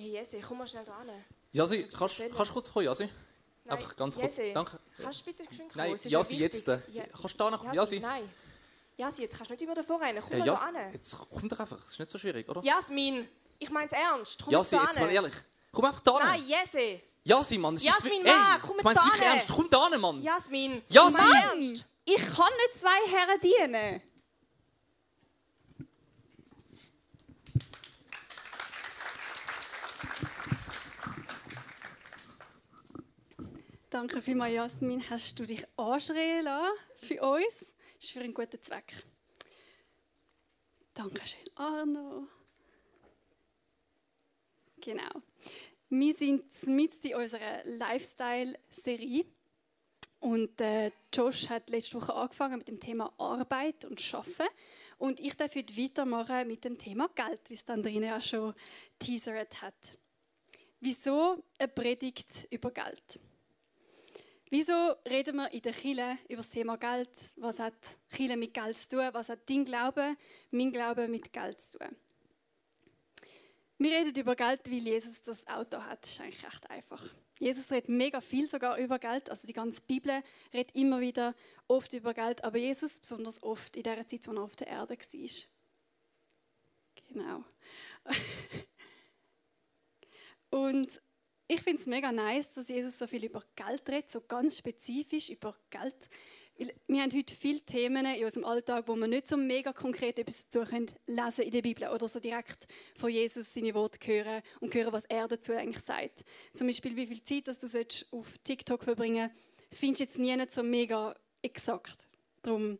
[0.00, 1.10] Hey Jesse, komm mal schnell da hin.
[1.52, 3.08] Jasi, kannst kannst du kurz kommen, Jasi?
[3.64, 4.38] Nein, Einfach ganz kurz.
[4.38, 4.78] Jesse, Danke.
[5.02, 5.84] Kannst du bitte geschwind kommen?
[5.84, 6.52] Nein, Es ist ja Jasi, wichtig.
[6.66, 6.68] jetzt.
[6.68, 7.64] äh, Ja, Kannst du da nach...
[7.64, 8.00] Jasi, Jasi?
[8.00, 8.30] nein.
[8.96, 10.18] Jasi, jetzt kannst du nicht immer davor rein.
[10.20, 10.92] Komm Ja, mal Jasi, da hin.
[10.94, 11.78] jetzt komm doch einfach.
[11.84, 12.62] Es ist nicht so schwierig, oder?
[12.62, 13.28] Jasmin,
[13.58, 14.42] ich mein's ernst.
[14.42, 15.16] Komm Jasi, jetzt da mal hin.
[15.16, 15.34] ehrlich.
[15.72, 16.48] Komm einfach da Nein, hin.
[16.48, 17.00] Jesse.
[17.24, 17.74] Jasi, Mann.
[17.74, 19.32] es ist Jasmin, wi- Mann, komm ich jetzt mein's da wirklich hin.
[19.38, 19.52] ernst.
[19.54, 20.22] Komm da hin, Mann.
[20.22, 21.20] Jasmin, Jasmin!
[21.20, 21.86] ich mein's ernst.
[22.06, 24.02] Ich kann nicht zwei Herren dienen.
[33.90, 35.02] Danke vielmals, Jasmin.
[35.10, 37.74] Hast du dich anschreien lassen für uns?
[37.96, 38.94] Das ist für einen guten Zweck.
[40.94, 42.28] Dankeschön, Arno.
[44.80, 45.10] Genau.
[45.88, 49.24] Wir sind mitten in unserer Lifestyle-Serie.
[50.20, 54.46] Und äh, Josh hat letzte Woche angefangen mit dem Thema Arbeit und Schaffen.
[54.98, 58.54] Und ich darf heute weitermachen mit dem Thema Geld, wie es dann drin ja schon
[59.00, 59.98] teasert hat.
[60.78, 63.18] Wieso eine Predigt über Geld?
[64.52, 67.08] Wieso reden wir in der Kirche über das Thema Geld?
[67.36, 67.72] Was hat
[68.10, 69.08] Kirche mit Geld zu tun?
[69.12, 70.16] Was hat dein Glaube,
[70.50, 71.96] mein Glaube mit Geld zu tun?
[73.78, 76.02] Wir reden über Geld, weil Jesus das Auto hat.
[76.02, 77.00] Das ist eigentlich recht einfach.
[77.38, 79.30] Jesus redet mega viel sogar über Geld.
[79.30, 80.20] Also die ganze Bibel
[80.52, 81.36] redet immer wieder
[81.68, 82.42] oft über Geld.
[82.42, 85.30] Aber Jesus besonders oft in der Zeit, wo er auf der Erde war.
[87.06, 87.44] Genau.
[90.50, 91.00] Und
[91.52, 95.30] ich finde es mega nice, dass Jesus so viel über Geld redet, so ganz spezifisch
[95.30, 96.08] über Geld.
[96.56, 100.20] Weil wir haben heute viele Themen in unserem Alltag, wo wir nicht so mega konkret
[100.20, 104.42] etwas dazu können lesen in der Bibel oder so direkt von Jesus seine Worte hören
[104.60, 106.24] und hören, was er dazu eigentlich sagt.
[106.54, 109.32] Zum Beispiel, wie viel Zeit dass du sollst auf TikTok verbringen
[109.72, 112.06] findest du jetzt nie so mega exakt.
[112.42, 112.78] Darum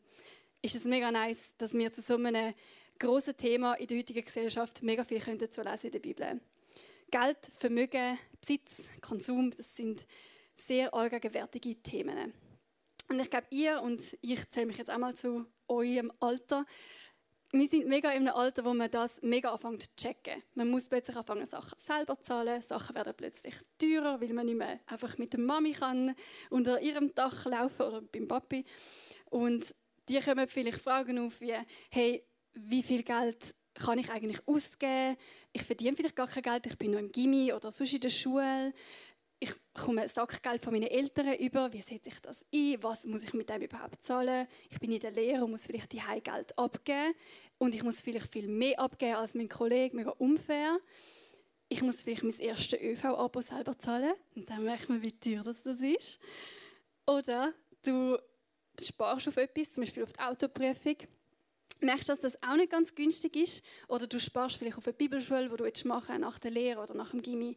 [0.63, 2.55] ist es mega nice, dass wir zu so einem
[3.01, 6.41] grossen Thema in der heutigen Gesellschaft mega viel dazu lesen in der Bibel.
[7.11, 10.07] Geld, Vermögen, Besitz, Konsum, das sind
[10.57, 12.33] sehr allgegenwärtige Themen.
[13.09, 16.65] Und ich glaube, ihr und ich zähle mich jetzt einmal zu eurem Alter.
[17.53, 20.41] Wir sind mega in einem Alter, wo man das mega anfängt zu checken.
[20.55, 22.63] Man muss plötzlich anfangen, Sachen selber zu zahlen.
[22.63, 26.15] Sachen werden plötzlich teurer, weil man nicht mehr einfach mit der Mami kann
[26.51, 28.65] unter ihrem Dach laufen oder beim Papi.
[29.31, 29.75] Und
[30.09, 31.57] die kommen vielleicht Fragen auf wie,
[31.91, 35.17] hey, wie viel Geld kann ich eigentlich ausgeben?
[35.53, 38.11] Ich verdiene vielleicht gar kein Geld, ich bin noch im Gimmi oder sonst in der
[38.11, 38.73] Schule.
[39.43, 41.73] Ich komme ein Sackgeld von meinen Eltern über.
[41.73, 42.77] Wie setze ich das ein?
[42.83, 44.47] Was muss ich mit dem überhaupt zahlen?
[44.69, 47.15] Ich bin in der Lehre und muss vielleicht die Geld abgeben.
[47.57, 49.97] Und ich muss vielleicht viel mehr abgeben als mein Kollege.
[49.97, 50.79] Mega unfair.
[51.71, 54.13] Ich muss vielleicht mein erstes ÖV-Abo selber zahlen.
[54.35, 56.21] Und dann merkt man, wie teuer das ist.
[57.07, 58.19] Oder du
[58.79, 60.97] sparst auf etwas, zum Beispiel auf die Autoprüfung
[61.81, 63.65] merkst, dass das auch nicht ganz günstig ist.
[63.89, 66.95] Oder du sparst vielleicht auf eine Bibelschule, wo du jetzt machen nach der Lehre oder
[66.95, 67.57] nach dem Gimmi.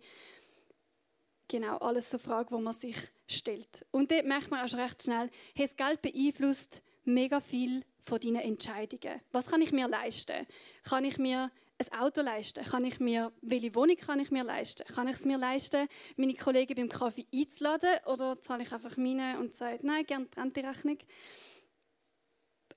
[1.47, 2.97] Genau, alles so Fragen, die man sich
[3.28, 3.85] stellt.
[3.91, 8.19] Und dort merkt man auch schon recht schnell, hey, das Geld beeinflusst mega viel von
[8.19, 9.22] deinen Entscheidungen.
[9.31, 10.47] Was kann ich mir leisten?
[10.84, 12.63] Kann ich mir ein Auto leisten?
[12.63, 14.85] Kann ich mir, welche Wohnung kann ich mir leisten?
[14.94, 18.00] Kann ich es mir leisten, meine Kollegen beim Kaffee einzuladen?
[18.06, 20.97] Oder zahle ich einfach meine und sage, nein, gerne die Rechnung?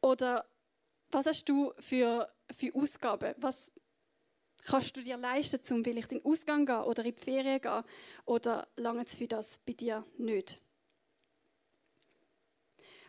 [0.00, 0.46] Oder
[1.10, 3.34] was hast du für, für Ausgaben?
[3.38, 3.72] Was
[4.64, 7.82] kannst du dir leisten, um vielleicht in den Ausgang gehen oder in die Ferien gehen?
[8.24, 10.60] Oder lange es für das bei dir nicht?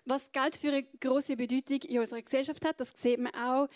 [0.06, 3.68] Was Geld für eine große Bedeutung in unserer Gesellschaft hat, das sieht man auch,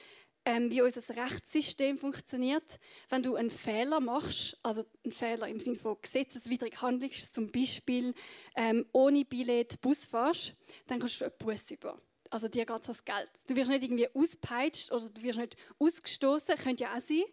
[0.46, 2.80] ähm, wie unser Rechtssystem funktioniert.
[3.10, 8.14] Wenn du einen Fehler machst, also einen Fehler im Sinne von gesetzeswidrig handelst, zum Beispiel
[8.56, 10.56] ähm, ohne Billett Bus fährst,
[10.88, 12.02] dann kannst du einen Bus über.
[12.32, 13.30] Also dir geht das Geld.
[13.48, 17.26] Du wirst nicht irgendwie auspeitscht oder du wirst nicht ausgestoßen, könnte ja auch sein.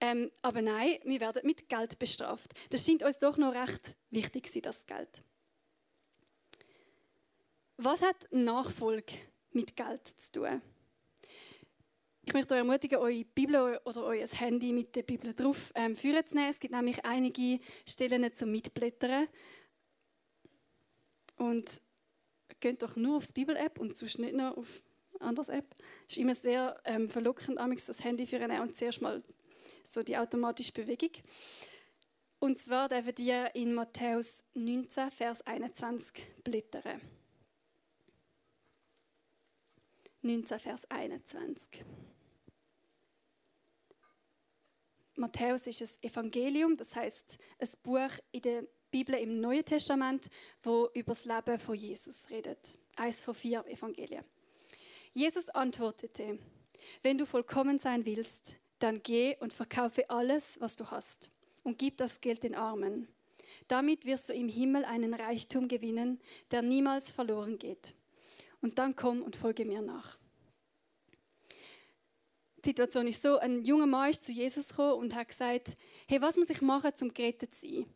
[0.00, 2.52] Ähm, aber nein, wir werden mit Geld bestraft.
[2.70, 5.22] Das scheint uns doch noch recht wichtig sein, das Geld.
[7.76, 9.12] Was hat Nachfolge
[9.52, 10.60] mit Geld zu tun?
[12.22, 16.26] Ich möchte euch ermutigen, eure Bibel oder euer Handy mit der Bibel drauf ähm, führen
[16.26, 16.50] zu nehmen.
[16.50, 19.28] Es gibt nämlich einige Stellen zum Mitblättern.
[21.36, 21.82] Und
[22.60, 24.82] geht doch nur auf die Bibel-App und sonst nicht noch auf
[25.18, 25.76] eine andere App.
[26.06, 29.22] Es ist immer sehr ähm, verlockend, das Handy für einen und zuerst mal
[29.84, 31.10] so die automatische Bewegung.
[32.38, 37.00] Und zwar dürfen die in Matthäus 19, Vers 21 blättern.
[40.22, 41.84] 19, Vers 21.
[45.16, 50.28] Matthäus ist ein Evangelium, das heißt ein Buch in der Bibel im Neuen Testament,
[50.62, 52.76] wo über das Leben von Jesus redet.
[52.96, 54.24] Eins von vier Evangelien.
[55.14, 56.38] Jesus antwortete:
[57.02, 61.30] Wenn du vollkommen sein willst, dann geh und verkaufe alles, was du hast
[61.62, 63.08] und gib das Geld den Armen.
[63.68, 66.20] Damit wirst du im Himmel einen Reichtum gewinnen,
[66.50, 67.94] der niemals verloren geht.
[68.60, 70.18] Und dann komm und folge mir nach.
[72.64, 75.76] Die Situation ist so, ein junger Mann ist zu Jesus gekommen und hat gesagt,
[76.06, 77.86] hey, was muss ich machen, um gerettet zu sein?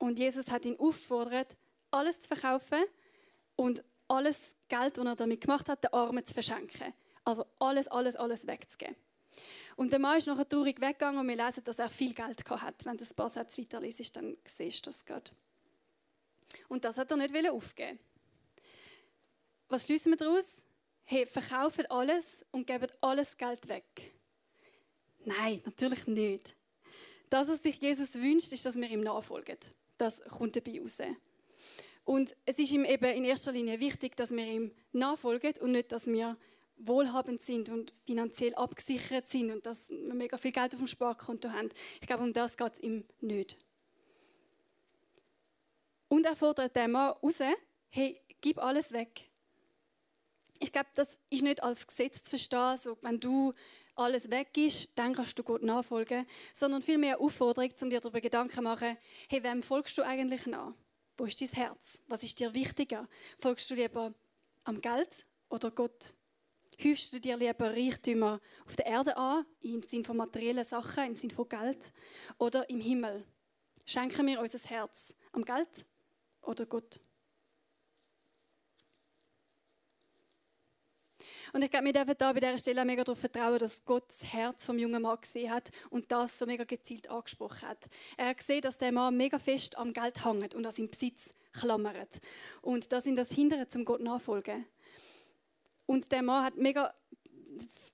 [0.00, 1.58] Und Jesus hat ihn aufgefordert,
[1.90, 2.82] alles zu verkaufen
[3.54, 6.94] und alles Geld, das er damit gemacht hat, den Armen zu verschenken.
[7.22, 8.96] Also alles, alles, alles wegzugeben.
[9.76, 12.84] Und der Mann ist nachher traurig weggegangen und wir lesen, dass er viel Geld hat.
[12.86, 15.30] Wenn du ein paar Sätze weiterliest, dann siehst du das gerade.
[16.68, 17.98] Und das hat er nicht aufgeben
[19.68, 20.64] Was schließen wir daraus?
[21.04, 24.14] Hey, verkauft alles und gebt alles Geld weg.
[25.26, 26.56] Nein, natürlich nicht.
[27.28, 29.58] Das, was sich Jesus wünscht, ist, dass wir ihm nachfolgen.
[30.00, 30.98] Das kommt dabei raus.
[32.04, 35.92] Und es ist ihm eben in erster Linie wichtig, dass wir ihm nachfolgen und nicht,
[35.92, 36.38] dass wir
[36.78, 41.50] wohlhabend sind und finanziell abgesichert sind und dass wir mega viel Geld auf dem Sparkonto
[41.50, 41.68] haben.
[42.00, 43.58] Ich glaube, um das geht es ihm nicht.
[46.08, 47.40] Und er fordert den Mann raus,
[47.90, 49.28] hey, gib alles weg.
[50.58, 53.52] Ich glaube, das ist nicht als Gesetz zu verstehen, so, wenn du
[54.00, 58.20] alles weg ist, dann kannst du Gott nachfolgen, sondern vielmehr eine Aufforderung, um dir darüber
[58.20, 58.96] Gedanken zu machen,
[59.28, 60.72] hey, wem folgst du eigentlich nach?
[61.16, 62.02] Wo ist dein Herz?
[62.08, 63.06] Was ist dir wichtiger?
[63.38, 64.14] Folgst du lieber
[64.64, 66.14] am Geld oder Gott?
[66.82, 71.16] Häufst du dir lieber Reichtümer auf der Erde an, im Sinne von materiellen Sachen, im
[71.16, 71.92] Sinne von Geld,
[72.38, 73.26] oder im Himmel?
[73.84, 75.84] Schenken wir unser Herz am Geld
[76.42, 77.00] oder Gott?
[81.52, 84.32] Und ich glaube, wir dürfen da bei dieser Stelle mega darauf vertrauen, dass Gott das
[84.32, 87.88] Herz vom jungen Mann gesehen hat und das so mega gezielt angesprochen hat.
[88.16, 91.34] Er hat gesehen, dass der Mann mega fest am Geld hängt und an seinem Besitz
[91.52, 92.20] klammert.
[92.62, 94.66] Und das ihn das hindert, zum Gott nachfolgen.
[95.86, 96.94] Und der Mann hat mega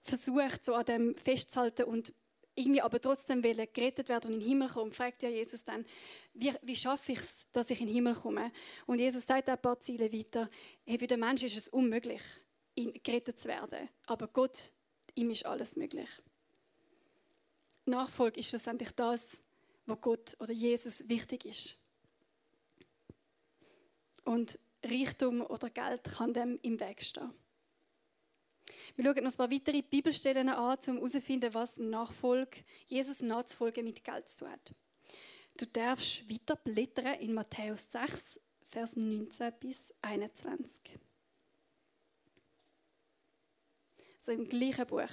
[0.03, 2.13] versucht, so an dem festzuhalten und
[2.55, 5.85] irgendwie aber trotzdem will gerettet werden und in den Himmel kommen, fragt ja Jesus dann,
[6.33, 8.51] wie, wie schaffe ich es, dass ich in den Himmel komme?
[8.87, 10.49] Und Jesus sagt ein paar Ziele weiter,
[10.85, 12.23] hey, für den Menschen ist es unmöglich
[13.03, 13.89] gerettet zu werden.
[14.07, 14.73] Aber Gott,
[15.15, 16.09] ihm ist alles möglich.
[17.87, 19.43] Nachfolge ist schlussendlich das,
[19.87, 21.77] was Gott oder Jesus wichtig ist.
[24.25, 27.33] Und Reichtum oder Geld kann dem im Weg stehen.
[28.97, 34.03] Wir schauen uns ein paar weitere Bibelstellen an, um herauszufinden, was Nachfolge, Jesus nachzufolgen mit
[34.03, 34.75] Geld zu tun hat.
[35.57, 40.99] Du darfst weiter blättern in Matthäus 6, Vers 19 bis 21.
[44.27, 45.09] so im gleichen Buch.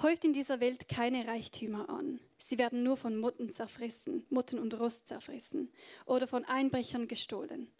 [0.00, 2.18] Häuft in dieser Welt keine Reichtümer an.
[2.38, 5.70] Sie werden nur von Motten zerfressen, Motten und Rost zerfressen
[6.06, 7.70] oder von Einbrechern gestohlen.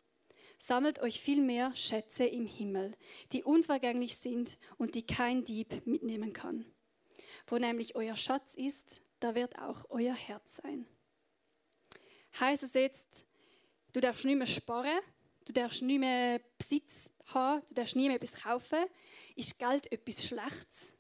[0.59, 2.97] Sammelt euch vielmehr Schätze im Himmel,
[3.33, 6.67] die unvergänglich sind und die kein Dieb mitnehmen kann.
[7.49, 10.87] Wo nämlich euer Schatz ist, da wird auch euer Herz sein.
[12.39, 13.25] Heißt es jetzt,
[13.93, 15.01] du darfst nicht mehr sparen,
[15.45, 18.85] du darfst nicht mehr Besitz haben, du darfst nie mehr etwas kaufen.
[19.37, 20.95] Ist Geld etwas Schlechtes?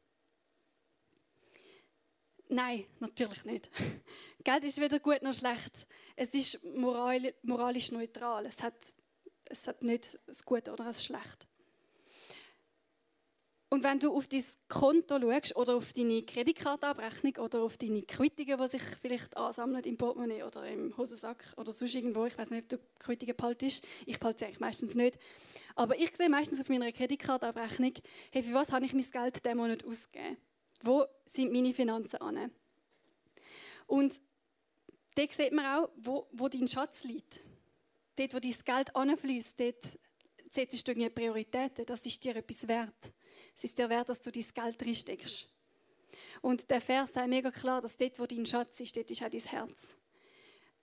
[2.48, 3.70] Nein, natürlich nicht.
[4.44, 5.86] Geld ist weder gut noch schlecht.
[6.16, 8.44] Es ist moralisch neutral.
[8.46, 8.74] Es hat,
[9.44, 11.46] es hat nicht das Gute oder das Schlechte.
[13.72, 18.60] Und wenn du auf dein Konto schaust oder auf deine Kreditkartenabrechnung oder auf deine Quittungen,
[18.60, 22.64] die sich vielleicht ansammeln im Portemonnaie oder im Hosensack oder sonst irgendwo, ich weiß nicht,
[22.64, 25.19] ob du Quittungen behaltest, ich behalte sie eigentlich meistens nicht,
[25.74, 27.94] aber ich sehe meistens auf meiner Kreditkartenabrechnung,
[28.31, 30.36] hey, für was habe ich mein Geld diesen Monat ausgegeben?
[30.82, 32.50] Wo sind meine Finanzen an?
[33.86, 34.20] Und
[35.14, 37.41] dort sieht man auch, wo, wo dein Schatz liegt.
[38.17, 39.98] Dort, wo dein Geld anfließt, dort
[40.50, 43.14] setzt du Prioritäten, das ist dir etwas wert.
[43.54, 45.48] Es ist dir wert, dass du dein Geld reinsteckst.
[46.40, 49.30] Und der Vers sagt mega klar, dass dort, wo dein Schatz ist, dort ist auch
[49.30, 49.96] dein Herz.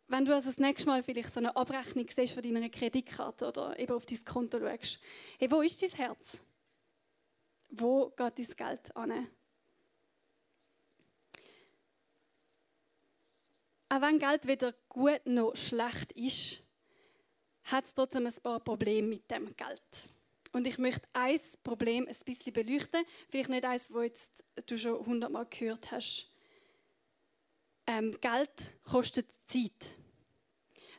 [0.07, 3.77] Wenn du also das nächste Mal vielleicht so eine Abrechnung siehst von deiner Kreditkarte oder
[3.77, 4.99] eben auf dein Konto schaust,
[5.37, 6.41] hey, wo ist dein Herz?
[7.69, 9.27] Wo geht dein Geld an?
[13.89, 16.61] Auch wenn Geld weder gut noch schlecht ist,
[17.65, 20.09] hat es trotzdem ein paar Probleme mit dem Geld.
[20.51, 23.05] Und ich möchte ein Problem ein bisschen beleuchten.
[23.29, 26.29] Vielleicht nicht eins, das jetzt du schon hundertmal gehört hast.
[27.85, 28.51] Ähm, Geld
[28.83, 29.93] kostet Zeit.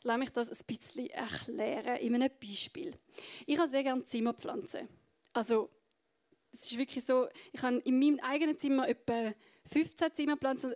[0.03, 2.97] Lass mich das ein bisschen erklären in einem Beispiel.
[3.45, 4.87] Ich habe sehr gerne Zimmerpflanzen.
[5.33, 5.69] Also,
[6.51, 9.33] es ist wirklich so, ich habe in meinem eigenen Zimmer etwa
[9.67, 10.73] 15 Zimmerpflanzen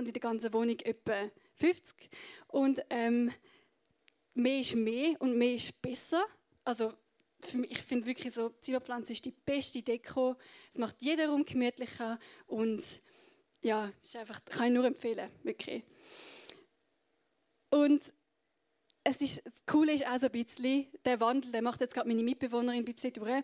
[0.00, 2.08] und in der ganzen Wohnung etwa 50.
[2.46, 3.32] Und ähm,
[4.34, 6.24] mehr ist mehr und mehr ist besser.
[6.64, 6.92] Also
[7.68, 10.36] ich finde wirklich so, Zimmerpflanze ist die beste Deko.
[10.70, 12.84] Es macht jeden Raum gemütlicher und
[13.60, 15.82] ja, es ist einfach, kann ich nur empfehlen, wirklich.
[17.70, 18.12] Und
[19.04, 22.08] es ist, das Coole ist auch so ein bisschen, der Wandel, der macht jetzt gerade
[22.08, 23.42] meine Mitbewohnerin ein bisschen durch.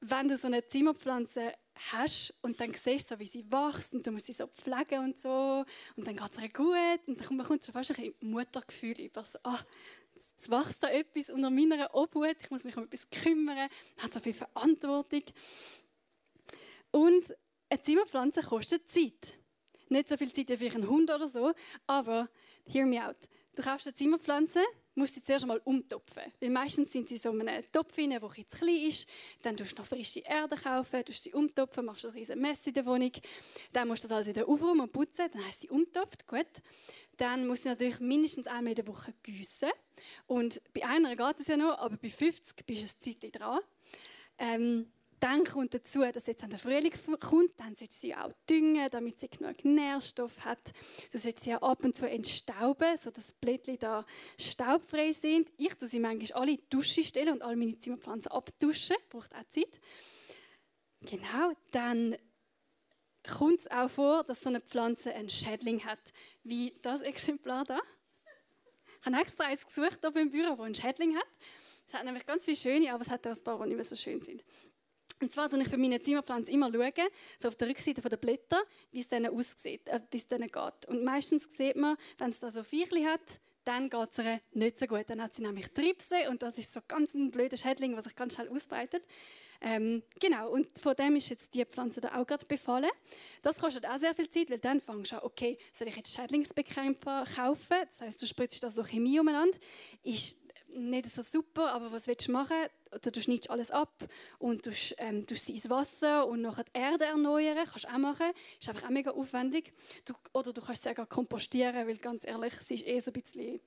[0.00, 1.54] Wenn du so eine Zimmerpflanze
[1.92, 5.04] hast und dann siehst du, so, wie sie wächst und du musst sie so pflegen
[5.04, 5.64] und so
[5.96, 9.38] und dann geht es ihr gut und dann kommt schon fast ein Muttergefühl über, so,
[9.44, 9.60] ah,
[10.30, 14.20] jetzt wächst da etwas unter meiner Obhut, ich muss mich um etwas kümmern, hat so
[14.20, 15.22] viel Verantwortung.
[16.90, 17.34] Und
[17.68, 19.34] eine Zimmerpflanze kostet Zeit.
[19.88, 21.52] Nicht so viel Zeit wie einen Hund oder so,
[21.86, 22.28] aber
[22.64, 23.16] hear me out.
[23.54, 24.62] Du kaufst eine Zimmerpflanze,
[24.94, 26.22] musst sie zuerst einmal umtopfen.
[26.40, 29.08] Weil meistens sind sie so in einem Topf der zu klein ist.
[29.42, 32.74] Dann tust du noch frische Erde kaufen, tust sie umtopfen, machst ein riesen Mess in
[32.74, 33.12] der Wohnung.
[33.72, 35.28] Dann musst du das alles wieder aufräumen und putzen.
[35.32, 36.46] Dann hast du sie umtopft, gut.
[37.16, 39.70] Dann musst du natürlich mindestens einmal in der Woche gießen.
[40.26, 43.60] Und bei einer geht es ja noch, aber bei 50 bist du ein Zeit dran.
[44.38, 44.90] Ähm,
[45.22, 48.90] dann kommt dazu, dass jetzt an der Frühling kommt, dann sollst du sie auch düngen,
[48.90, 50.72] damit sie genug Nährstoff hat.
[51.12, 54.04] Du sollst sie auch ab und zu entstauben, sodass die Blättchen da
[54.36, 55.48] staubfrei sind.
[55.58, 58.96] Ich tue sie manchmal alle in die Dusche stellen und alle meine Zimmerpflanzen abduschen.
[59.10, 59.80] Braucht auch Zeit.
[61.02, 62.16] Genau, dann
[63.22, 66.00] kommt es auch vor, dass so eine Pflanze einen Schädling hat,
[66.42, 67.78] wie das Exemplar da.
[69.00, 71.28] Ich habe extra eins gesucht hier im Büro, das einen Schädling hat.
[71.86, 73.84] Es hat nämlich ganz viele schöne, aber es hat auch ein paar, die nicht mehr
[73.84, 74.42] so schön sind.
[75.22, 78.60] Und zwar schaue ich bei meinen Zimmerpflanzen immer, schauen, so auf der Rückseite der Blätter,
[78.90, 80.88] wie es denen aussieht, äh, wie es denen geht.
[80.88, 84.78] Und meistens sieht man, wenn es da so Viechli hat, dann geht es ihr nicht
[84.78, 85.04] so gut.
[85.06, 88.16] Dann hat sie nämlich Tripse und das ist so ganz ein blöder Schädling, der sich
[88.16, 89.04] ganz schnell ausbreitet.
[89.60, 92.90] Ähm, genau, und von dem ist jetzt die Pflanze da auch gerade befallen.
[93.42, 96.16] Das kostet auch sehr viel Zeit, weil dann fängst du an, okay, soll ich jetzt
[96.16, 97.76] Schädlingsbekämpfer kaufen?
[97.86, 99.56] Das heißt, du spritzt da so Chemie umeinander.
[100.02, 100.41] Ist
[100.74, 102.56] nicht so super, aber was willst du machen?
[103.00, 103.92] Du schneidest alles ab
[104.38, 107.66] und du ähm, tust sie ins Wasser und nachher die Erde erneuern.
[107.66, 108.32] Kannst du auch machen.
[108.60, 109.72] Ist einfach auch mega aufwendig.
[110.04, 113.20] Du, oder du kannst sie auch kompostieren, weil ganz ehrlich, sie ist eh so ein
[113.20, 113.60] bisschen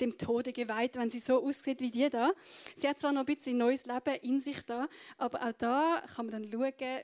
[0.00, 2.32] dem Tode geweiht, wenn sie so aussieht wie die da.
[2.76, 4.88] Sie hat zwar noch ein bisschen neues Leben in sich da,
[5.18, 7.02] aber auch da kann man dann schauen,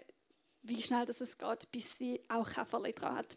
[0.63, 3.37] wie schnell das es geht, bis sie auch Käferchen dran hat.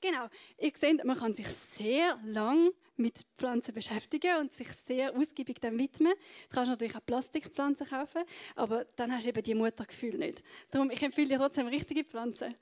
[0.00, 0.28] Genau,
[0.58, 5.78] ihr seht, man kann sich sehr lang mit Pflanzen beschäftigen und sich sehr ausgiebig dem
[5.78, 6.14] widmen.
[6.48, 8.22] Du kannst natürlich auch Plastikpflanzen kaufen,
[8.56, 10.42] aber dann hast du eben die Muttergefühl nicht.
[10.70, 12.54] Darum, ich empfehle dir trotzdem richtige Pflanzen.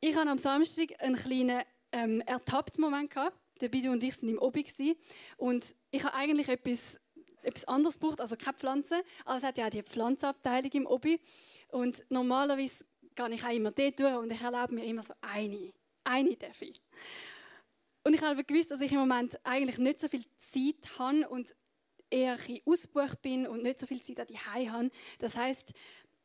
[0.00, 3.12] Ich hatte am Samstag einen kleinen ähm, ertappten Moment.
[3.60, 4.66] Der Bidu und ich sind im Obi
[5.38, 7.00] und ich habe eigentlich etwas,
[7.42, 11.20] etwas anderes gebraucht, also keine Pflanze, aber es hat ja auch die Pflanzenabteilung im Obi
[11.68, 12.84] und normalerweise
[13.14, 15.72] gehe ich auch immer dort durch und ich erlaube mir immer so eine,
[16.06, 16.80] eine darf ich.
[18.04, 21.54] Und ich habe gewusst, dass ich im Moment eigentlich nicht so viel Zeit habe und
[22.08, 24.90] eher ein ausgebucht bin und nicht so viel Zeit an die habe.
[25.18, 25.72] Das heißt,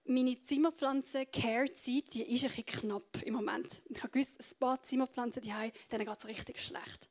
[0.06, 3.82] meine Zimmerpflanzen Care-Zeit, die ist ein bisschen knapp im Moment.
[3.90, 5.50] Ich habe gewusst, ein paar Zimmerpflanzen die
[5.92, 7.10] denen geht es richtig schlecht.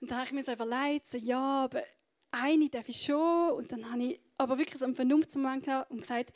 [0.00, 1.82] Und dann habe ich mir so überlegt, so, ja, aber
[2.30, 3.50] eine darf ich schon.
[3.52, 6.32] Und dann habe ich aber wirklich so einen Vernunftsmoment genommen und gesagt,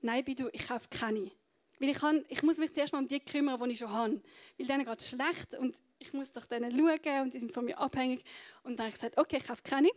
[0.00, 1.30] nein, bitte, ich kaufe keine.
[1.78, 4.20] Weil ich, kann, ich muss mich zuerst mal um die kümmern, die ich schon habe.
[4.58, 7.64] Weil denen geht es schlecht und ich muss doch denen schauen und die sind von
[7.64, 8.22] mir abhängig.
[8.62, 9.90] Und dann habe ich gesagt, okay, ich kaufe keine.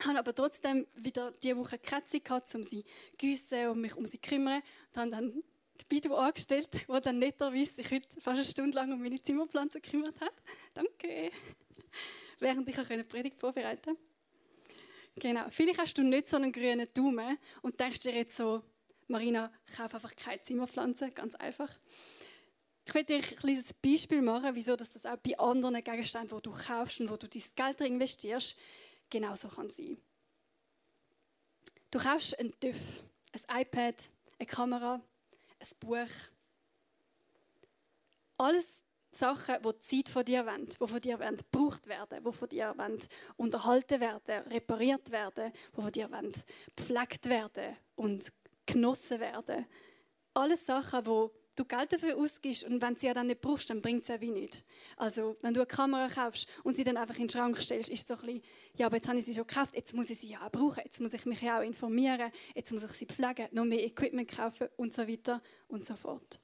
[0.00, 3.80] Ich habe aber trotzdem wieder diese Woche keine Zeit gehabt, um sie zu gießen und
[3.80, 4.62] mich um sie zu kümmern.
[4.94, 5.42] Und habe dann
[5.80, 9.80] die Bidu angestellt, die dann netterweise sich heute fast eine Stunde lang um meine Zimmerpflanze
[9.80, 10.34] gekümmert hat.
[10.74, 11.30] Danke.
[12.40, 13.96] Während ich eine Predigt vorbereiten
[15.18, 15.46] Genau.
[15.50, 18.62] Vielleicht hast du nicht so einen grünen Daumen und denkst dir jetzt so,
[19.08, 21.70] Marina, kauf einfach keine Zimmerpflanze, ganz einfach.
[22.84, 26.52] Ich werde dir ein kleines Beispiel machen, wieso das auch bei anderen Gegenständen, die du
[26.52, 28.56] kaufst und wo du dein Geld investierst,
[29.10, 29.98] genauso kann sein.
[31.90, 32.78] Du kaufst einen TÜV,
[33.32, 34.94] ein iPad, eine Kamera,
[35.58, 36.08] ein Buch.
[38.36, 42.48] Alles Sachen, die Zeit von dir wollen, die von dir wollen, gebraucht werden, die von
[42.48, 42.98] dir wollen,
[43.36, 46.32] unterhalten werden, repariert werden, die von dir wollen,
[46.76, 48.32] gepflegt werden und
[48.72, 49.66] genossen werden.
[50.34, 53.82] Alles Sachen, die du Geld dafür ausgibst und wenn du sie dann nicht brauchst, dann
[53.82, 54.62] bringt es ja wie nichts.
[54.96, 58.02] Also, wenn du eine Kamera kaufst und sie dann einfach in den Schrank stellst, ist
[58.02, 58.42] es so ein bisschen,
[58.76, 60.82] ja, aber jetzt habe ich sie schon gekauft, jetzt muss ich sie ja auch brauchen,
[60.84, 64.30] jetzt muss ich mich ja auch informieren, jetzt muss ich sie pflegen, noch mehr Equipment
[64.30, 66.40] kaufen und so weiter und so fort.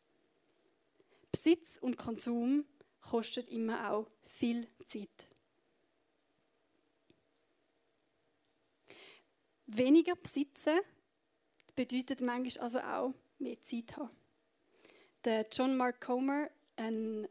[1.31, 2.65] Besitz und Konsum
[3.01, 5.29] kostet immer auch viel Zeit.
[9.67, 10.81] Weniger besitzen
[11.75, 14.11] bedeutet manchmal also auch mehr Zeit haben.
[15.25, 17.27] Der John Mark Comer, ein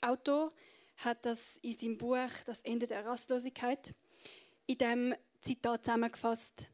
[0.00, 0.52] Autor,
[0.98, 3.94] hat das in seinem Buch Das Ende der Rastlosigkeit
[4.66, 6.66] in dem Zitat zusammengefasst.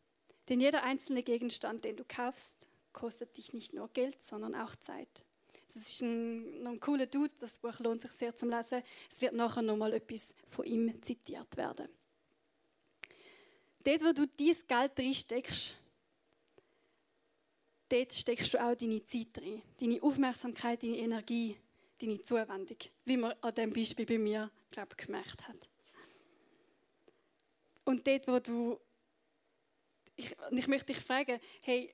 [0.48, 5.24] Denn jeder einzelne Gegenstand, den du kaufst, kostet dich nicht nur Geld, sondern auch Zeit.
[5.66, 8.82] Das ist ein, ein cooler Dude, das Buch lohnt sich sehr zum Lesen.
[9.10, 11.88] Es wird nachher nochmal etwas von ihm zitiert werden.
[13.84, 15.76] Dort, wo du dein Geld reinsteckst,
[17.92, 21.56] dort steckst du auch deine Zeit rein, deine Aufmerksamkeit, deine Energie,
[22.00, 25.68] deine Zuwendung, wie man an dem Beispiel bei mir, glaube ich, gemerkt hat.
[27.84, 28.80] Und dort, wo du,
[30.16, 31.92] ich, ich möchte dich fragen, hey,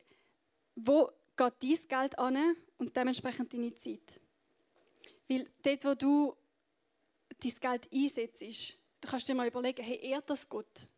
[0.77, 4.21] wo geht dein Geld an und dementsprechend deine Zeit?
[5.29, 6.37] Weil dort, wo du
[7.41, 10.89] dein Geld einsetzt, du kannst dir mal überlegen, hey, ehrt das Gott?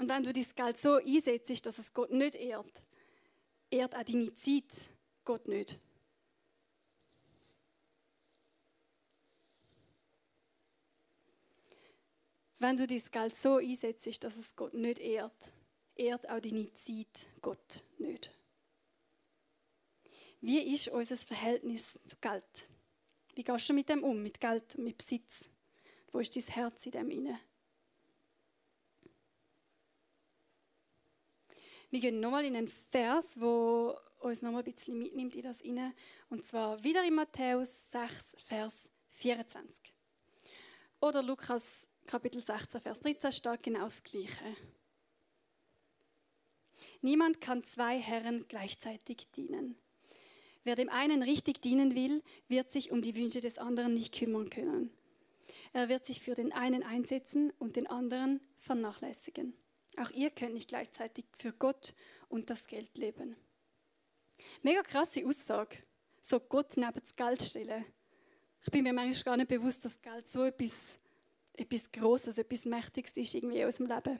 [0.00, 2.84] Und wenn du dein Geld so einsetzt, dass es Gott nicht ehrt,
[3.70, 4.64] ehrt auch deine Zeit
[5.26, 5.78] Gott nicht.
[12.58, 15.52] Wenn du dein Geld so einsetzt, dass es Gott nicht ehrt,
[15.96, 18.34] ehrt auch deine Zeit Gott nicht.
[20.40, 22.70] Wie ist unser Verhältnis zu Geld?
[23.34, 25.50] Wie gehst du mit dem um, mit Geld und mit Besitz?
[26.10, 27.38] Wo ist dein Herz in dem inne?
[31.90, 35.92] Wir gehen nochmal in einen Vers, wo uns nochmal ein bisschen mitnimmt in das inne,
[36.28, 39.92] und zwar wieder in Matthäus 6, Vers 24.
[41.00, 44.56] Oder Lukas Kapitel 16, Vers 13 steht genau das Gleiche.
[47.02, 49.74] Niemand kann zwei Herren gleichzeitig dienen.
[50.62, 54.48] Wer dem einen richtig dienen will, wird sich um die Wünsche des anderen nicht kümmern
[54.48, 54.92] können.
[55.72, 59.54] Er wird sich für den einen einsetzen und den anderen vernachlässigen.
[60.00, 61.94] Auch ihr könnt nicht gleichzeitig für Gott
[62.28, 63.36] und das Geld leben.
[64.62, 65.76] Mega krasse Aussage.
[66.22, 67.84] So Gott neben das Geld stellen.
[68.62, 70.98] Ich bin mir manchmal gar nicht bewusst, dass Geld so etwas
[71.60, 74.18] etwas Grosses, etwas Mächtiges ist irgendwie aus dem Leben.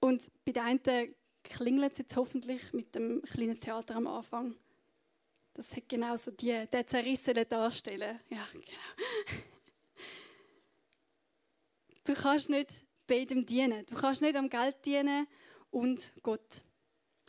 [0.00, 4.54] Und bei den einen klingelt es jetzt hoffentlich mit dem kleinen Theater am Anfang.
[5.54, 8.20] Das hat genau so die, der zerrissene Darstellen.
[8.30, 8.66] Ja, genau.
[12.04, 13.84] Du kannst nicht beidem dienen.
[13.86, 15.26] Du kannst nicht am Geld dienen
[15.70, 16.62] und Gott.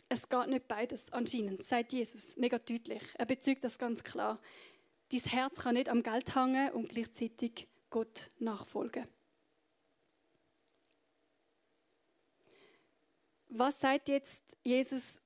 [0.08, 3.02] Es geht nicht beides, anscheinend, sagt Jesus mega deutlich.
[3.14, 4.40] Er bezeugt das ganz klar.
[5.10, 9.04] Dein Herz kann nicht am Geld hängen und gleichzeitig Gott nachfolgen.
[13.50, 15.22] Was sagt jetzt Jesus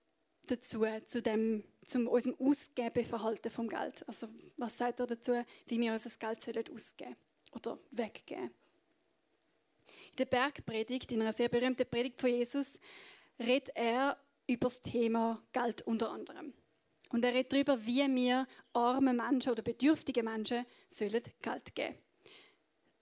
[0.47, 4.07] dazu, zu dem, zum unserem Ausgebeverhalten vom Geld?
[4.07, 7.17] Also was sagt er dazu, wie wir unser Geld ausgeben
[7.53, 8.51] oder weggeben?
[10.13, 12.79] In der Bergpredigt, in einer sehr berühmten Predigt von Jesus,
[13.39, 16.53] redet er über das Thema Geld unter anderem.
[17.09, 21.97] Und er redet darüber, wie wir armen Menschen oder bedürftige Menschen sollen Geld geben.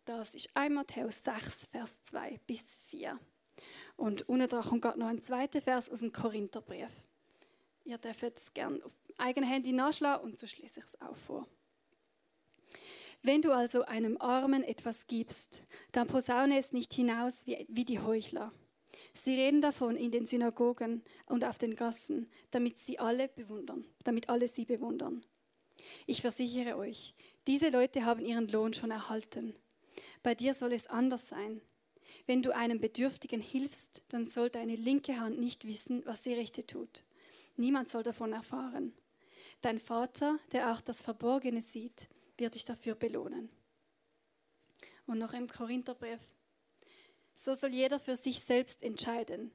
[0.04, 3.18] Das ist 1 Matthäus 6, Vers 2 bis 4.
[3.96, 6.90] Und unten dran kommt noch ein zweiter Vers aus dem Korintherbrief.
[7.84, 11.48] Ihr dürft es gerne auf eigene Handy nachschlagen und so schließe ich es auch vor.
[13.22, 18.00] Wenn du also einem Armen etwas gibst, dann posaune es nicht hinaus wie, wie die
[18.00, 18.52] Heuchler.
[19.12, 24.28] Sie reden davon in den Synagogen und auf den Gassen, damit sie alle bewundern, damit
[24.28, 25.24] alle sie bewundern.
[26.06, 27.14] Ich versichere euch,
[27.46, 29.54] diese Leute haben ihren Lohn schon erhalten.
[30.22, 31.60] Bei dir soll es anders sein.
[32.26, 36.66] Wenn du einem Bedürftigen hilfst, dann soll deine linke Hand nicht wissen, was die rechte
[36.66, 37.04] tut.
[37.56, 38.92] Niemand soll davon erfahren.
[39.60, 42.08] Dein Vater, der auch das Verborgene sieht,
[42.40, 43.50] wird dich dafür belohnen.
[45.06, 46.20] Und noch im Korintherbrief.
[47.34, 49.52] So soll jeder für sich selbst entscheiden,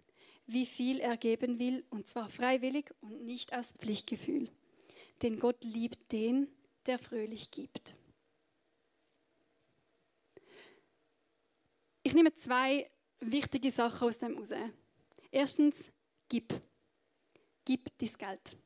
[0.47, 4.49] wie viel er geben will, und zwar freiwillig und nicht aus Pflichtgefühl.
[5.21, 6.47] Denn Gott liebt den,
[6.85, 7.95] der fröhlich gibt.
[12.03, 14.51] Ich nehme zwei wichtige Sachen aus dem raus.
[15.31, 15.91] Erstens,
[16.29, 16.61] gib.
[17.65, 18.57] Gib dein Geld.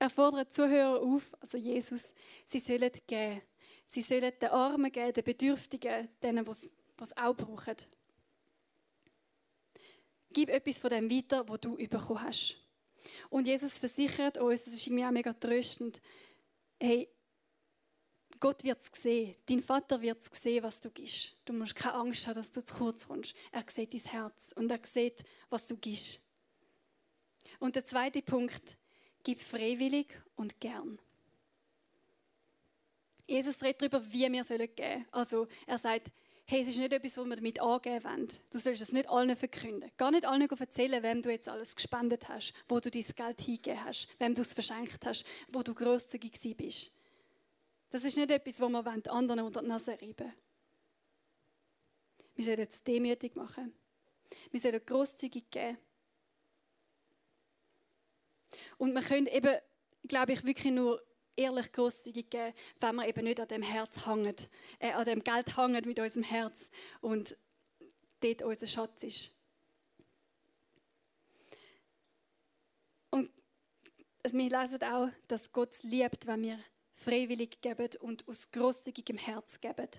[0.00, 2.14] Er fordert Zuhörer auf, also Jesus,
[2.46, 3.42] sie sollen geben.
[3.86, 7.76] Sie sollen den Armen geben, den Bedürftigen, denen, die es auch brauchen.
[10.32, 12.56] Gib etwas von dem weiter, was du bekommen hast.
[13.28, 16.00] Und Jesus versichert uns, das ist irgendwie auch mega tröstend,
[16.80, 17.06] hey,
[18.38, 19.36] Gott wird es sehen.
[19.44, 21.36] Dein Vater wird es sehen, was du gibst.
[21.44, 23.34] Du musst keine Angst haben, dass du zu kurz kommst.
[23.52, 26.22] Er sieht dein Herz und er sieht, was du gibst.
[27.58, 28.78] Und der zweite Punkt,
[29.22, 30.06] gib freiwillig
[30.36, 30.98] und gern.
[33.26, 35.06] Jesus redet darüber, wie wir sollen geben.
[35.12, 36.10] Also er sagt,
[36.46, 38.28] hey, es ist nicht etwas, was wir damit angeben wollen.
[38.50, 39.88] Du sollst es nicht allen verkünden.
[39.96, 43.84] Gar nicht allen erzählen, wem du jetzt alles gespendet hast, wo du dein Geld hingegeben
[43.84, 46.92] hast, wem du es verschenkt hast, wo du grosszügig bist.
[47.90, 50.32] Das ist nicht etwas, wo wir anderen unter die Nase reiben
[52.34, 53.72] Wir sollen es demütig machen.
[54.50, 55.78] Wir sollen grosszügig geben.
[58.80, 59.58] Und man könnte eben,
[60.04, 61.02] glaube ich, wirklich nur
[61.36, 64.34] ehrlich großzügig geben, wenn wir eben nicht an dem Herz hängen,
[64.78, 66.70] äh, an dem Geld hängen mit unserem Herz
[67.02, 67.36] und
[68.20, 69.36] dort unser Schatz ist.
[73.10, 73.30] Und
[74.32, 76.58] wir lesen auch, dass Gott es liebt, wenn wir
[76.94, 79.90] freiwillig geben und aus großzügigem Herz geben.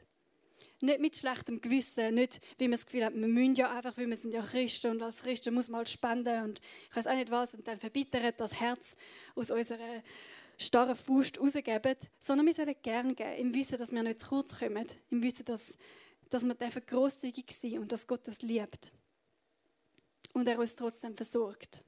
[0.82, 4.08] Nicht mit schlechtem Gewissen, nicht, wie man das Gefühl hat, wir müssen ja einfach, weil
[4.08, 7.16] wir sind ja Christen und als Christen muss man halt spenden und ich weiß auch
[7.16, 8.96] nicht was und dann verbittert das Herz
[9.36, 10.02] aus unserer
[10.58, 14.58] starren Faust rausgeben, sondern wir sollen gerne geben, im Wissen, dass wir nicht zu kurz
[14.58, 15.78] kommen, im Wissen, dass,
[16.30, 18.92] dass wir großzügig sein und dass Gott das liebt
[20.34, 21.84] und er uns trotzdem versorgt.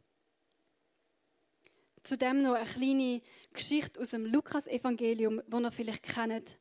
[2.03, 3.21] Zudem noch eine kleine
[3.53, 6.57] Geschichte aus dem Lukas-Evangelium, die ihr vielleicht kennt.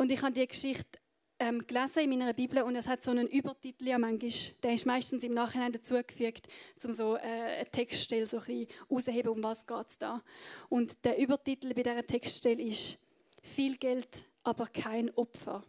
[0.00, 0.98] Und ich habe diese Geschichte
[1.38, 4.30] ähm, gelesen in meiner Bibel und es hat so einen Übertitel ja manchmal,
[4.62, 6.48] der ist meistens im Nachhinein dazugefügt,
[6.82, 10.22] um so äh, eine Textstelle so ein bisschen um was geht es da.
[10.70, 12.96] Und der Übertitel bei dieser Textstelle ist
[13.42, 15.62] «Viel Geld, aber kein Opfer».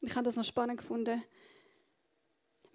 [0.00, 1.24] Ich habe das noch spannend gefunden.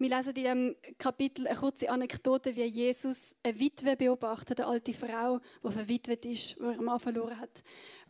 [0.01, 4.93] Wir lesen in diesem Kapitel eine kurze Anekdote, wie Jesus eine Witwe beobachtet, eine alte
[4.93, 7.61] Frau, die verwitwet ist, die ihren Mann verloren hat,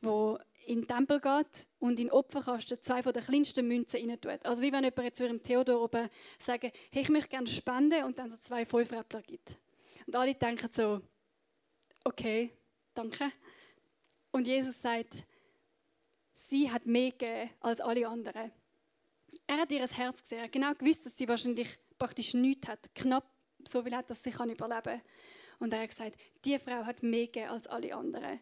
[0.02, 0.36] die
[0.68, 4.46] in den Tempel geht und in den Opferkasten zwei von den kleinsten Münzen rein tut.
[4.46, 6.08] Also wie wenn jemand jetzt im Theodor oben
[6.40, 9.58] sagen, hey, ich möchte gerne spenden und dann so zwei Fünfräppler gibt.
[10.08, 11.02] Und alle denken so,
[12.06, 12.54] okay,
[12.94, 13.34] danke.
[14.32, 15.26] Und Jesus sagt,
[16.36, 18.54] sie hat mehr gegeben als alle anderen.
[19.52, 23.30] Er hat ihr Herz gesehen, genau gewusst, dass sie wahrscheinlich praktisch nichts hat, knapp
[23.66, 25.02] so viel hat, dass sie überleben kann.
[25.60, 28.40] Und er hat gesagt, die Frau hat mehr gegeben als alle anderen.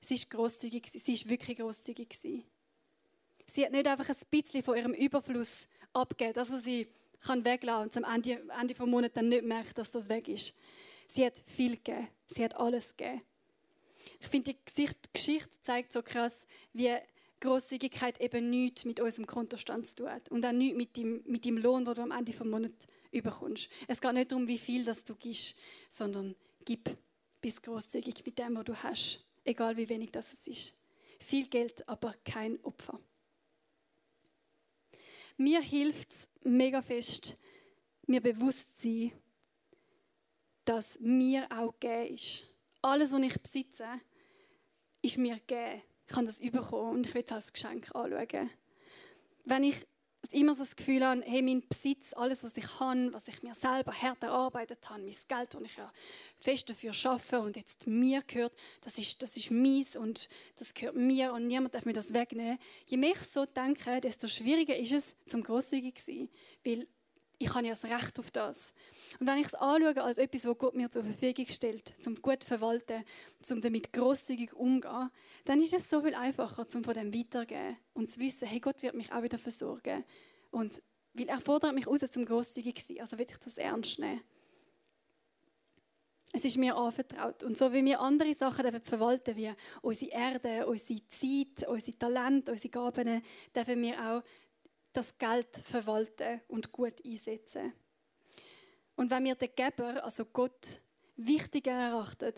[0.00, 2.08] Sie ist großzügig, sie ist wirklich großzügig
[3.46, 6.88] Sie hat nicht einfach ein bisschen von ihrem Überfluss abgegeben, das, was sie
[7.20, 10.54] kann weglassen und am Ende, Ende des Monats dann nicht merkt, dass das weg ist.
[11.06, 13.20] Sie hat viel gegeben, sie hat alles gegeben.
[14.20, 16.96] Ich finde, die Geschichte zeigt so krass, wie
[17.42, 21.44] Großzügigkeit eben nichts mit unserem Kontostand zu tun hat und auch nichts mit dem, mit
[21.44, 23.68] dem Lohn, den du am Ende des Monats überkommst.
[23.86, 25.56] Es geht nicht darum, wie viel das du gibst,
[25.90, 26.96] sondern gib,
[27.40, 30.72] bist großzügig mit dem, was du hast egal wie wenig das ist.
[31.18, 33.00] Viel Geld, aber kein Opfer.
[35.36, 37.36] Mir hilft es mega fest,
[38.06, 39.12] mir bewusst zu sein,
[40.64, 42.46] dass mir auch gegeben ist.
[42.82, 44.00] Alles, was ich besitze,
[45.00, 45.82] ist mir gegeben.
[46.12, 48.50] Ich kann das bekommen und ich will es als Geschenk anschauen.
[49.46, 49.76] Wenn ich
[50.30, 53.54] immer so das Gefühl habe, hey, mein Besitz, alles, was ich habe, was ich mir
[53.54, 55.90] selber hart erarbeitet habe, mein Geld, das ich ja
[56.38, 60.96] fest dafür schaffe und jetzt mir gehört, das ist, das ist mies und das gehört
[60.96, 62.58] mir und niemand darf mir das wegnehmen.
[62.84, 66.28] Je mehr ich so denke, desto schwieriger ist es, zum großzügig zu sein,
[66.62, 66.86] weil
[67.42, 68.74] ich habe ja das Recht auf das.
[69.18, 72.44] Und wenn ich es anschaue als etwas, was Gott mir zur Verfügung stellt, zum gut
[72.44, 73.04] verwalten,
[73.42, 75.10] zum damit großzügig umgehen,
[75.44, 78.82] dann ist es so viel einfacher, zum von dem weitergehen und zu wissen, hey, Gott
[78.82, 80.04] wird mich auch wieder versorgen.
[80.50, 80.82] Und
[81.14, 84.22] weil er fordert mich raus, zum großzügig zu sein, also will ich das ernst nehmen.
[86.34, 87.44] Es ist mir anvertraut.
[87.44, 89.52] Und so wie wir andere Sachen verwalten, wie
[89.82, 93.22] unsere Erde, unsere Zeit, unsere Talente, unsere Gaben,
[93.54, 94.22] dürfen wir auch
[94.92, 97.72] das Geld verwalten und gut einsetzen.
[98.96, 100.80] Und wenn wir den Geber, also Gott,
[101.16, 102.34] wichtiger erachten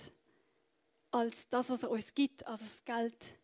[1.11, 3.39] als das, was er uns gibt, also das Geld,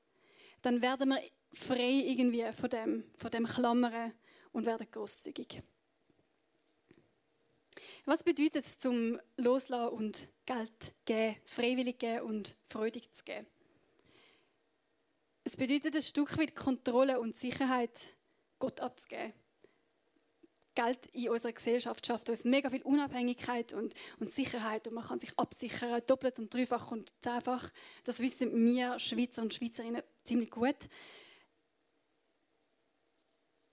[0.63, 4.13] dann werden wir frei irgendwie von dem, von dem Klammern
[4.53, 5.63] und werden großzügig.
[8.05, 13.47] Was bedeutet es zum Loslassen und Geld geben, freiwillig geben und freudig zu geben?
[15.45, 18.11] Es bedeutet ein Stück weit Kontrolle und Sicherheit
[18.61, 19.33] Gott abzugeben.
[20.75, 25.19] Geld in unserer Gesellschaft schafft uns mega viel Unabhängigkeit und, und Sicherheit und man kann
[25.19, 27.71] sich absichern, doppelt und dreifach und zehnfach.
[28.05, 30.89] Das wissen wir Schweizer und Schweizerinnen ziemlich gut.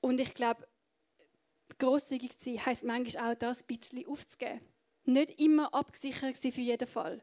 [0.02, 0.67] Und ich glaube,
[1.78, 4.62] großzügig zu sein heisst manchmal auch das ein bisschen aufzugeben.
[5.06, 7.21] Nicht immer abgesichert sein für jeden Fall,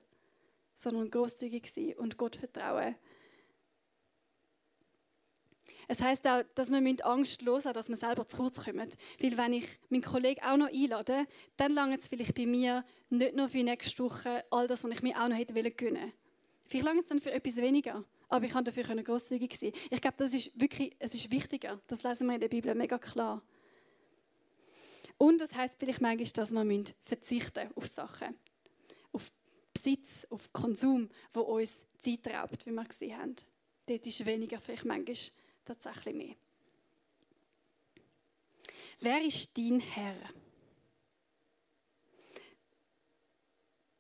[0.73, 2.95] sondern großzügig sein und Gott vertrauen.
[5.89, 8.89] Es heißt auch, dass wir Angst los haben, dass wir selber zu kurz kommen.
[9.21, 13.35] Weil wenn ich meinen Kollegen auch noch einlade, dann lange es vielleicht bei mir nicht
[13.35, 16.13] nur für nächste Woche all das, was ich mir auch noch hätte gönnen
[16.67, 18.05] Vielleicht lange es dann für etwas weniger.
[18.29, 19.73] Aber ich kann dafür großzügig sein.
[19.91, 21.81] Ich glaube, das ist wirklich, es ist wichtiger.
[21.87, 23.43] Das lesen wir in der Bibel mega klar.
[25.19, 28.35] Und das heißt vielleicht manchmal, dass wir verzichten auf Sachen,
[29.13, 29.31] auf
[29.73, 33.37] Besitz, auf Konsum, wo uns Zeit raubt, wie wir gesehen haben.
[33.87, 35.15] Dort ist weniger vielleicht manchmal
[35.65, 36.37] tatsächlich mehr.
[39.01, 40.17] Wer ist dein Herr?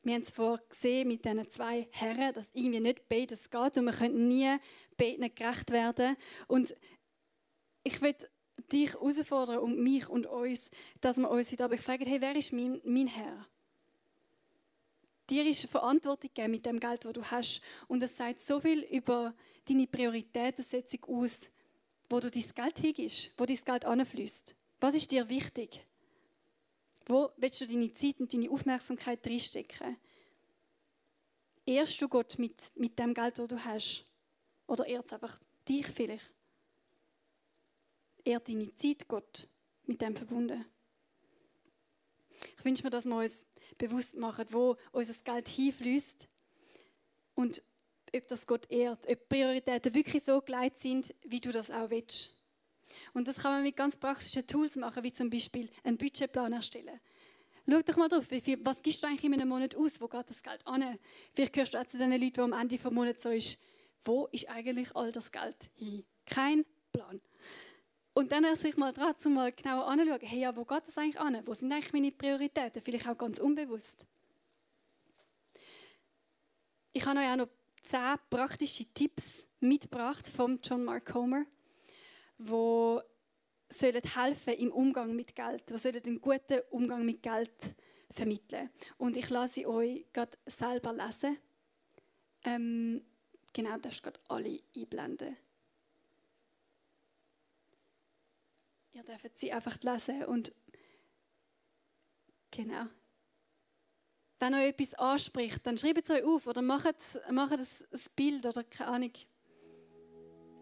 [0.04, 3.86] wir haben es vorher gesehen mit diesen zwei Herren, dass irgendwie nicht beides geht und
[3.86, 4.56] wir können nie
[4.96, 6.16] beiden gerecht werden.
[6.46, 6.76] Und
[7.82, 8.14] ich will
[8.72, 12.52] dich herausfordern und mich und uns, dass wir uns heute Abend fragen, hey, wer ist
[12.52, 13.46] mein, mein Herr?
[15.30, 17.60] Dir ist Verantwortung gegeben mit dem Geld, das du hast.
[17.88, 19.34] Und es sagt so viel über
[19.66, 21.50] deine Prioritätensetzung aus,
[22.10, 24.54] wo du dein Geld hingibst, wo dein Geld anfließt.
[24.80, 25.86] Was ist dir wichtig?
[27.06, 29.96] Wo willst du deine Zeit und deine Aufmerksamkeit reinstecken?
[31.66, 34.04] Ehrst du Gott mit, mit dem Geld, das du hast?
[34.66, 36.30] Oder ehrt es einfach dich vielleicht?
[38.24, 39.48] Ehrt deine Zeit Gott
[39.86, 40.64] mit dem verbunden?
[42.56, 43.46] Ich wünsche mir, dass wir uns
[43.78, 46.28] bewusst machen, wo unser Geld hinfließt
[47.34, 47.62] und
[48.14, 52.30] ob das Gott ehrt, ob Prioritäten wirklich so geleitet sind, wie du das auch willst.
[53.12, 57.00] Und das kann man mit ganz praktischen Tools machen, wie zum Beispiel einen Budgetplan erstellen.
[57.68, 60.00] Schau doch mal drauf, viel, was gibst du eigentlich in einem Monat aus?
[60.00, 60.98] Wo geht das Geld an?
[61.32, 63.58] Vielleicht gehörst du auch zu den Leuten, die am Ende des Monats so ist,
[64.04, 66.04] wo ist eigentlich all das Geld hin?
[66.26, 67.20] Kein Plan.
[68.14, 71.18] Und dann sich mal dran, um mal genauer anzuschauen, hey, ja, wo geht das eigentlich
[71.18, 71.42] an?
[71.44, 72.80] Wo sind eigentlich meine Prioritäten?
[72.80, 74.06] Vielleicht auch ganz unbewusst.
[76.92, 77.48] Ich habe euch auch noch
[77.82, 81.44] zehn praktische Tipps mitgebracht von John Mark Homer,
[82.38, 83.02] wo
[83.68, 87.74] sollen helfen im Umgang mit Geld, wo sollen einen guten Umgang mit Geld
[88.10, 88.70] vermitteln.
[88.96, 91.36] Und ich lasse euch gerade selber lesen.
[92.44, 93.04] Ähm,
[93.52, 95.36] genau, das gerade alle einblenden.
[98.94, 100.52] Ihr dürft sie einfach lesen und
[102.52, 102.86] genau.
[104.38, 106.94] Wenn euch etwas anspricht, dann schreibt es euch auf oder macht,
[107.32, 109.12] macht ein Bild oder keine Ahnung,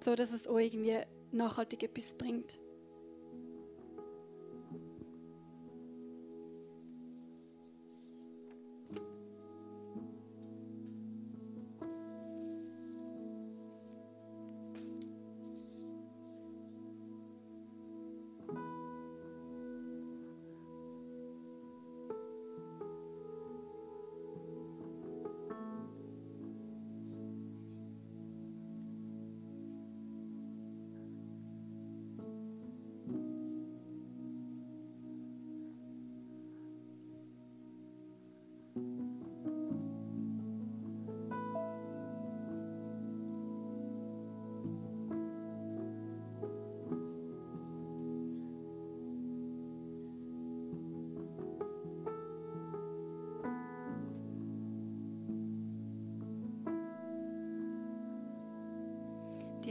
[0.01, 2.59] so dass es euch irgendwie nachhaltig etwas bringt.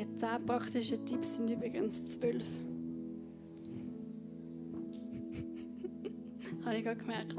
[0.01, 2.43] Die zehn praktischen Tipps sind übrigens zwölf.
[6.65, 7.35] Habe ich gerade gemerkt.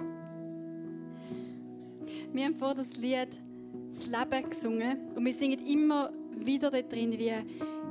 [2.32, 3.40] Wir haben vor das Lied
[3.90, 7.32] das Leben gesungen und wir singen immer wieder da drin, wie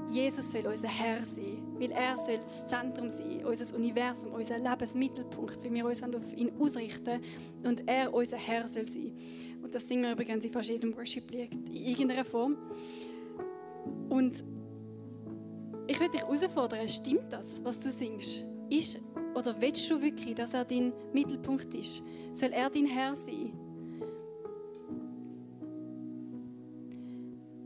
[0.10, 5.62] Jesus soll unser Herr sein, weil er soll das Zentrum sein, unser Universum, unser Lebensmittelpunkt,
[5.66, 7.20] wie wir uns auf ihn ausrichten
[7.64, 9.12] und er unser Herr soll sein.
[9.62, 12.56] Und das singen wir übrigens in jedem Worship-Lied in irgendeiner Form.
[14.10, 14.46] Und
[15.92, 18.46] ich will dich herausfordern, stimmt das, was du singst?
[18.70, 18.98] Ist,
[19.36, 22.02] oder willst du wirklich, dass er dein Mittelpunkt ist?
[22.32, 23.52] Soll er dein Herr sein?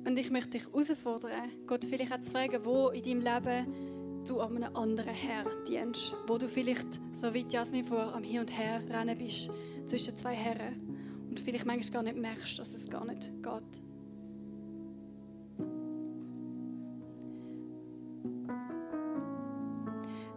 [0.08, 4.40] Und ich möchte dich herausfordern, Gott vielleicht auch zu fragen, wo in deinem Leben du
[4.40, 6.16] an einem anderen Herr dienst.
[6.26, 9.52] Wo du vielleicht, so wie Jasmin vor, am Hin und Her rennen bist
[9.86, 11.28] zwischen zwei Herren.
[11.30, 13.84] Und vielleicht manchmal gar nicht merkst, dass es gar nicht geht.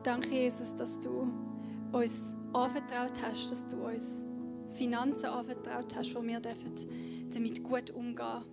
[0.08, 1.30] Danke, Jesus, dass du
[1.92, 4.24] uns anvertraut hast, dass du uns
[4.70, 8.48] Finanzen anvertraut hast, wo wir damit gut umgehen dürfen.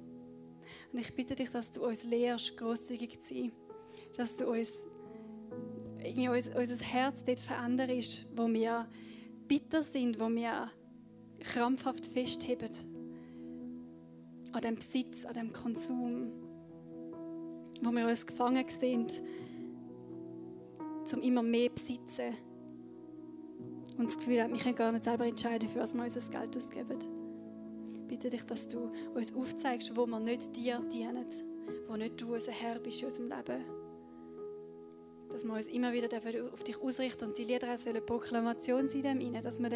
[0.92, 3.52] Und ich bitte dich, dass du uns lehrst, grosszügig zu sein.
[4.18, 4.86] Dass du uns,
[6.04, 8.90] irgendwie uns, unser Herz dort veränderst, wo wir
[9.48, 10.70] bitter sind, wo wir
[11.40, 12.72] krampfhaft festheben
[14.52, 16.34] an dem Besitz, an dem Konsum,
[17.82, 19.22] wo wir uns gefangen sind
[21.06, 22.36] zum immer mehr besitzen.
[23.98, 26.58] Und das Gefühl haben, wir können gar nicht selber entscheiden, für was wir unser Geld
[26.58, 27.00] ausgeben.
[27.94, 31.26] Ich bitte dich, dass du uns aufzeigst, wo wir nicht dir dienen,
[31.88, 33.64] wo nicht du unser Herr bist in unserem Leben.
[35.32, 36.10] Dass wir uns immer wieder
[36.54, 39.70] auf dich ausrichten und die Lieder sollen Proklamation sein in dem dass wir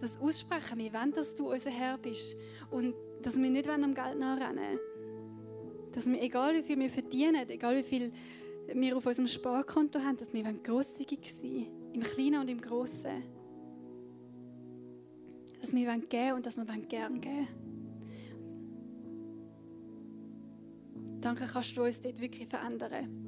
[0.00, 0.78] das aussprechen.
[0.78, 2.36] Wir wollen, dass du unser Herr bist
[2.70, 4.78] und dass wir nicht am Geld nachrennen
[5.92, 8.12] Dass wir, egal wie viel wir verdienen, egal wie viel
[8.74, 13.22] wir auf unserem Sparkonto haben, dass wir grosszügig sein wollen, im Kleinen und im Großen.
[15.60, 17.48] Dass wir geben wollen und dass wir gern geben
[21.20, 23.27] Danke, kannst du uns dort wirklich verändern.